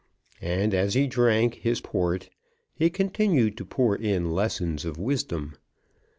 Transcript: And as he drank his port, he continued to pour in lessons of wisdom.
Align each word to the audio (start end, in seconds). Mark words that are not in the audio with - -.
And 0.41 0.73
as 0.73 0.95
he 0.95 1.05
drank 1.05 1.59
his 1.61 1.79
port, 1.79 2.31
he 2.73 2.89
continued 2.89 3.55
to 3.57 3.65
pour 3.65 3.95
in 3.95 4.31
lessons 4.31 4.83
of 4.83 4.97
wisdom. 4.97 5.53